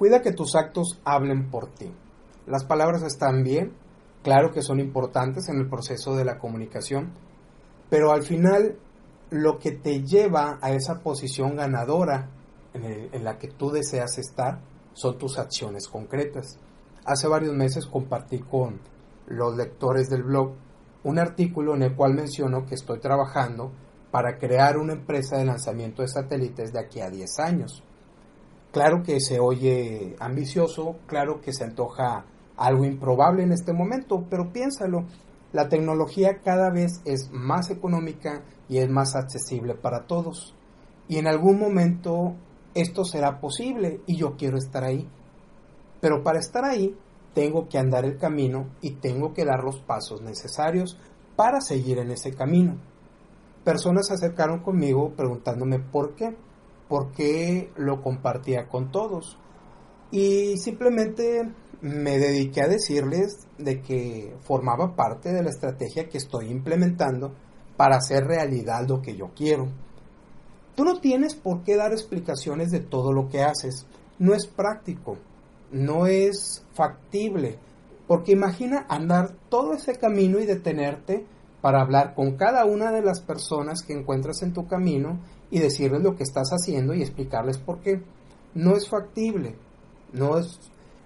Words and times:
Cuida 0.00 0.22
que 0.22 0.32
tus 0.32 0.54
actos 0.56 0.98
hablen 1.04 1.50
por 1.50 1.74
ti. 1.74 1.92
Las 2.46 2.64
palabras 2.64 3.02
están 3.02 3.44
bien, 3.44 3.74
claro 4.22 4.50
que 4.50 4.62
son 4.62 4.80
importantes 4.80 5.50
en 5.50 5.58
el 5.58 5.68
proceso 5.68 6.16
de 6.16 6.24
la 6.24 6.38
comunicación, 6.38 7.12
pero 7.90 8.10
al 8.10 8.22
final 8.22 8.78
lo 9.28 9.58
que 9.58 9.72
te 9.72 10.02
lleva 10.02 10.58
a 10.62 10.72
esa 10.72 11.00
posición 11.00 11.54
ganadora 11.54 12.30
en, 12.72 13.22
la 13.22 13.36
que 13.36 13.48
tú 13.48 13.72
deseas 13.72 14.16
estar 14.16 14.62
son 14.94 15.18
tus 15.18 15.38
acciones 15.38 15.86
concretas. 15.86 16.58
Hace 17.04 17.28
varios 17.28 17.54
meses 17.54 17.84
compartí 17.84 18.38
con 18.38 18.80
los 19.26 19.54
lectores 19.54 20.08
del 20.08 20.22
blog 20.22 20.54
un 21.04 21.18
artículo 21.18 21.74
en 21.74 21.82
el 21.82 21.94
cual 21.94 22.14
menciono 22.14 22.64
que 22.64 22.76
estoy 22.76 23.00
trabajando 23.00 23.70
para 24.10 24.38
crear 24.38 24.78
una 24.78 24.94
empresa 24.94 25.36
de 25.36 25.44
lanzamiento 25.44 26.00
de 26.00 26.08
satélites 26.08 26.72
de 26.72 26.80
aquí 26.80 27.02
a 27.02 27.10
10 27.10 27.38
años. 27.40 27.84
Claro 28.72 29.02
que 29.02 29.18
se 29.20 29.40
oye 29.40 30.14
ambicioso, 30.20 30.96
claro 31.06 31.40
que 31.40 31.52
se 31.52 31.64
antoja 31.64 32.24
algo 32.56 32.84
improbable 32.84 33.42
en 33.42 33.52
este 33.52 33.72
momento, 33.72 34.24
pero 34.30 34.52
piénsalo, 34.52 35.06
la 35.52 35.68
tecnología 35.68 36.38
cada 36.44 36.70
vez 36.70 37.00
es 37.04 37.30
más 37.32 37.70
económica 37.70 38.44
y 38.68 38.78
es 38.78 38.88
más 38.88 39.16
accesible 39.16 39.74
para 39.74 40.06
todos. 40.06 40.54
Y 41.08 41.16
en 41.16 41.26
algún 41.26 41.58
momento 41.58 42.36
esto 42.74 43.04
será 43.04 43.40
posible 43.40 44.00
y 44.06 44.16
yo 44.16 44.36
quiero 44.36 44.56
estar 44.56 44.84
ahí. 44.84 45.08
Pero 46.00 46.22
para 46.22 46.38
estar 46.38 46.64
ahí 46.64 46.96
tengo 47.34 47.68
que 47.68 47.78
andar 47.78 48.04
el 48.04 48.18
camino 48.18 48.68
y 48.80 48.92
tengo 48.92 49.32
que 49.34 49.44
dar 49.44 49.64
los 49.64 49.80
pasos 49.80 50.22
necesarios 50.22 50.96
para 51.34 51.60
seguir 51.60 51.98
en 51.98 52.12
ese 52.12 52.32
camino. 52.32 52.76
Personas 53.64 54.06
se 54.06 54.14
acercaron 54.14 54.60
conmigo 54.60 55.12
preguntándome 55.16 55.80
por 55.80 56.14
qué 56.14 56.36
por 56.90 57.12
qué 57.12 57.70
lo 57.76 58.02
compartía 58.02 58.66
con 58.66 58.90
todos. 58.90 59.38
Y 60.10 60.56
simplemente 60.58 61.48
me 61.80 62.18
dediqué 62.18 62.62
a 62.62 62.68
decirles 62.68 63.46
de 63.58 63.80
que 63.80 64.34
formaba 64.40 64.96
parte 64.96 65.32
de 65.32 65.44
la 65.44 65.50
estrategia 65.50 66.08
que 66.08 66.18
estoy 66.18 66.50
implementando 66.50 67.32
para 67.76 67.96
hacer 67.96 68.24
realidad 68.24 68.88
lo 68.88 69.00
que 69.00 69.16
yo 69.16 69.30
quiero. 69.36 69.68
Tú 70.74 70.84
no 70.84 71.00
tienes 71.00 71.36
por 71.36 71.62
qué 71.62 71.76
dar 71.76 71.92
explicaciones 71.92 72.72
de 72.72 72.80
todo 72.80 73.12
lo 73.12 73.28
que 73.28 73.42
haces. 73.42 73.86
No 74.18 74.34
es 74.34 74.48
práctico, 74.48 75.16
no 75.70 76.06
es 76.06 76.64
factible, 76.72 77.58
porque 78.08 78.32
imagina 78.32 78.84
andar 78.88 79.36
todo 79.48 79.74
ese 79.74 79.96
camino 79.96 80.40
y 80.40 80.46
detenerte 80.46 81.24
para 81.60 81.82
hablar 81.82 82.14
con 82.14 82.36
cada 82.36 82.64
una 82.64 82.90
de 82.90 83.02
las 83.02 83.20
personas 83.20 83.82
que 83.82 83.92
encuentras 83.92 84.42
en 84.42 84.52
tu 84.52 84.66
camino 84.66 85.20
y 85.50 85.58
decirles 85.58 86.02
lo 86.02 86.16
que 86.16 86.22
estás 86.22 86.50
haciendo 86.50 86.94
y 86.94 87.02
explicarles 87.02 87.58
por 87.58 87.80
qué. 87.80 88.02
No 88.54 88.76
es 88.76 88.88
factible, 88.88 89.56
no 90.12 90.38
es, 90.38 90.58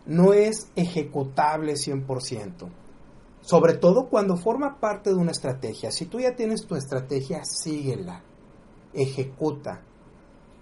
no 0.06 0.32
es 0.32 0.68
ejecutable 0.76 1.74
100%. 1.74 2.70
Sobre 3.40 3.74
todo 3.74 4.08
cuando 4.08 4.36
forma 4.36 4.80
parte 4.80 5.10
de 5.10 5.16
una 5.16 5.32
estrategia. 5.32 5.90
Si 5.90 6.06
tú 6.06 6.20
ya 6.20 6.34
tienes 6.34 6.66
tu 6.66 6.76
estrategia, 6.76 7.44
síguela, 7.44 8.22
ejecuta. 8.94 9.82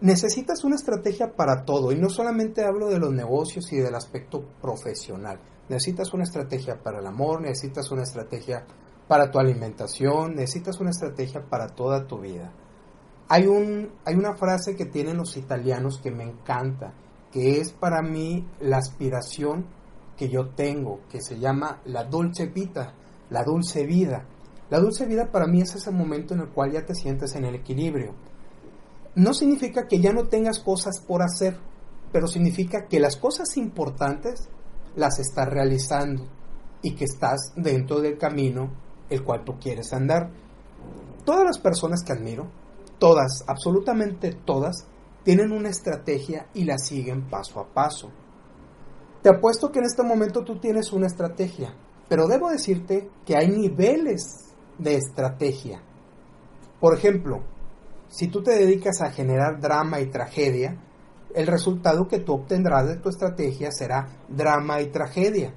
Necesitas 0.00 0.64
una 0.64 0.74
estrategia 0.74 1.36
para 1.36 1.64
todo 1.64 1.92
y 1.92 1.97
no 1.97 2.09
solamente 2.09 2.64
hablo 2.64 2.88
de 2.88 2.98
los 2.98 3.12
negocios 3.12 3.72
y 3.72 3.76
del 3.76 3.94
aspecto 3.94 4.42
profesional. 4.60 5.38
Necesitas 5.69 6.12
una 6.12 6.24
estrategia 6.24 6.82
para 6.82 6.98
el 6.98 7.06
amor, 7.06 7.41
necesitas 7.41 7.88
una 7.92 8.03
estrategia 8.03 8.66
para 9.12 9.30
tu 9.30 9.38
alimentación, 9.38 10.36
necesitas 10.36 10.80
una 10.80 10.88
estrategia 10.88 11.44
para 11.50 11.66
toda 11.66 12.06
tu 12.06 12.20
vida. 12.20 12.50
Hay, 13.28 13.46
un, 13.46 13.92
hay 14.06 14.14
una 14.14 14.36
frase 14.36 14.74
que 14.74 14.86
tienen 14.86 15.18
los 15.18 15.36
italianos 15.36 16.00
que 16.02 16.10
me 16.10 16.24
encanta, 16.24 16.94
que 17.30 17.60
es 17.60 17.72
para 17.72 18.00
mí 18.00 18.48
la 18.58 18.78
aspiración 18.78 19.66
que 20.16 20.30
yo 20.30 20.48
tengo, 20.54 21.00
que 21.10 21.20
se 21.20 21.38
llama 21.38 21.82
la 21.84 22.04
dulce 22.04 22.46
vita, 22.46 22.94
la 23.28 23.44
dulce 23.44 23.84
vida. 23.84 24.24
La 24.70 24.80
dulce 24.80 25.04
vida 25.04 25.30
para 25.30 25.46
mí 25.46 25.60
es 25.60 25.74
ese 25.74 25.90
momento 25.90 26.32
en 26.32 26.40
el 26.40 26.48
cual 26.48 26.72
ya 26.72 26.86
te 26.86 26.94
sientes 26.94 27.34
en 27.34 27.44
el 27.44 27.56
equilibrio. 27.56 28.14
No 29.14 29.34
significa 29.34 29.86
que 29.88 30.00
ya 30.00 30.14
no 30.14 30.28
tengas 30.28 30.58
cosas 30.58 31.00
por 31.06 31.20
hacer, 31.20 31.58
pero 32.12 32.26
significa 32.26 32.86
que 32.88 32.98
las 32.98 33.18
cosas 33.18 33.58
importantes 33.58 34.48
las 34.96 35.18
estás 35.18 35.50
realizando 35.50 36.26
y 36.80 36.94
que 36.94 37.04
estás 37.04 37.52
dentro 37.56 38.00
del 38.00 38.16
camino 38.16 38.80
el 39.12 39.24
cual 39.24 39.44
tú 39.44 39.58
quieres 39.58 39.92
andar. 39.92 40.30
Todas 41.24 41.44
las 41.44 41.58
personas 41.58 42.02
que 42.04 42.12
admiro, 42.12 42.50
todas, 42.98 43.44
absolutamente 43.46 44.32
todas, 44.44 44.86
tienen 45.22 45.52
una 45.52 45.68
estrategia 45.68 46.48
y 46.54 46.64
la 46.64 46.78
siguen 46.78 47.28
paso 47.28 47.60
a 47.60 47.72
paso. 47.72 48.10
Te 49.22 49.28
apuesto 49.28 49.70
que 49.70 49.78
en 49.78 49.84
este 49.84 50.02
momento 50.02 50.42
tú 50.42 50.58
tienes 50.58 50.92
una 50.92 51.06
estrategia, 51.06 51.74
pero 52.08 52.26
debo 52.26 52.50
decirte 52.50 53.08
que 53.24 53.36
hay 53.36 53.48
niveles 53.48 54.52
de 54.78 54.96
estrategia. 54.96 55.80
Por 56.80 56.96
ejemplo, 56.96 57.44
si 58.08 58.28
tú 58.28 58.42
te 58.42 58.50
dedicas 58.50 59.00
a 59.00 59.10
generar 59.10 59.60
drama 59.60 60.00
y 60.00 60.10
tragedia, 60.10 60.76
el 61.34 61.46
resultado 61.46 62.08
que 62.08 62.18
tú 62.18 62.34
obtendrás 62.34 62.88
de 62.88 62.96
tu 62.96 63.08
estrategia 63.08 63.70
será 63.70 64.08
drama 64.28 64.80
y 64.80 64.88
tragedia. 64.88 65.54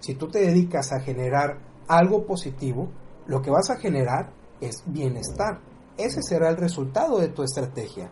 Si 0.00 0.14
tú 0.14 0.28
te 0.28 0.38
dedicas 0.40 0.92
a 0.92 1.00
generar 1.00 1.58
algo 1.88 2.26
positivo, 2.26 2.88
lo 3.26 3.42
que 3.42 3.50
vas 3.50 3.70
a 3.70 3.76
generar 3.76 4.32
es 4.60 4.82
bienestar. 4.86 5.60
Ese 5.96 6.22
será 6.22 6.50
el 6.50 6.56
resultado 6.56 7.18
de 7.18 7.28
tu 7.28 7.42
estrategia. 7.42 8.10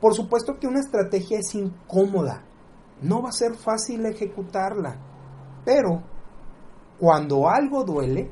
Por 0.00 0.14
supuesto 0.14 0.58
que 0.58 0.66
una 0.66 0.80
estrategia 0.80 1.38
es 1.38 1.54
incómoda, 1.54 2.44
no 3.00 3.22
va 3.22 3.30
a 3.30 3.32
ser 3.32 3.54
fácil 3.54 4.04
ejecutarla, 4.06 4.96
pero 5.64 6.02
cuando 6.98 7.48
algo 7.48 7.84
duele 7.84 8.30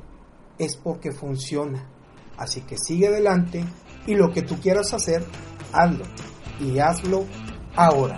es 0.57 0.77
porque 0.77 1.11
funciona. 1.11 1.89
Así 2.37 2.61
que 2.61 2.77
sigue 2.77 3.07
adelante 3.07 3.63
y 4.07 4.15
lo 4.15 4.31
que 4.31 4.41
tú 4.41 4.59
quieras 4.59 4.93
hacer, 4.93 5.23
hazlo. 5.71 6.05
Y 6.59 6.79
hazlo 6.79 7.25
ahora. 7.75 8.17